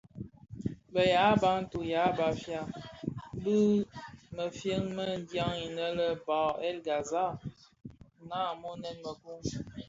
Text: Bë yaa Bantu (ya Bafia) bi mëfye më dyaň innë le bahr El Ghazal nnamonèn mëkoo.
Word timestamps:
Bë 0.93 1.01
yaa 1.13 1.33
Bantu 1.43 1.79
(ya 1.93 2.03
Bafia) 2.19 2.61
bi 3.43 3.57
mëfye 4.35 4.75
më 4.95 5.05
dyaň 5.29 5.53
innë 5.67 5.87
le 5.97 6.07
bahr 6.25 6.55
El 6.67 6.77
Ghazal 6.87 7.31
nnamonèn 8.21 8.97
mëkoo. 9.03 9.41